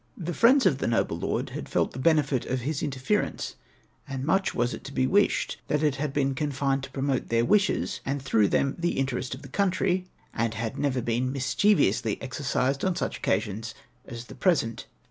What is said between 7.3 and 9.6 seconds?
wishes, and through them the interest of the